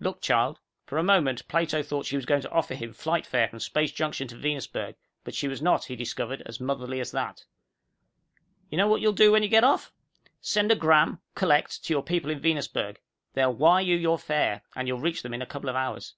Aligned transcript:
Look, 0.00 0.20
child." 0.20 0.58
For 0.86 0.98
a 0.98 1.04
moment 1.04 1.46
Plato 1.46 1.80
thought 1.80 2.06
she 2.06 2.16
was 2.16 2.26
going 2.26 2.40
to 2.42 2.50
offer 2.50 2.74
him 2.74 2.92
flight 2.92 3.24
fare 3.24 3.46
from 3.46 3.60
Space 3.60 3.92
Junction 3.92 4.26
to 4.26 4.34
Venusberg, 4.36 4.96
but 5.22 5.32
she 5.32 5.46
was 5.46 5.62
not, 5.62 5.84
he 5.84 5.94
discovered, 5.94 6.42
as 6.44 6.58
motherly 6.58 6.98
as 6.98 7.12
that. 7.12 7.44
"You 8.68 8.78
know 8.78 8.88
what 8.88 9.00
you'll 9.00 9.12
do 9.12 9.30
when 9.30 9.44
you 9.44 9.48
get 9.48 9.62
off? 9.62 9.92
Send 10.40 10.72
a 10.72 10.74
'gram, 10.74 11.20
collect, 11.36 11.84
to 11.84 11.92
your 11.94 12.02
people 12.02 12.30
in 12.32 12.40
Venusberg. 12.40 12.98
They'll 13.34 13.54
wire 13.54 13.80
you 13.84 13.94
your 13.96 14.18
fare. 14.18 14.62
And 14.74 14.88
you'll 14.88 14.98
reach 14.98 15.22
them 15.22 15.32
in 15.34 15.40
a 15.42 15.46
couple 15.46 15.68
of 15.70 15.76
hours." 15.76 16.14